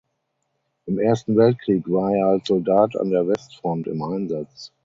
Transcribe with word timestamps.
Im 0.87 0.97
Ersten 0.97 1.37
Weltkrieg 1.37 1.87
war 1.87 2.11
er 2.15 2.25
als 2.25 2.47
Soldat 2.47 2.95
an 2.95 3.11
der 3.11 3.27
Westfront 3.27 3.85
im 3.85 4.01
Einsatz. 4.01 4.71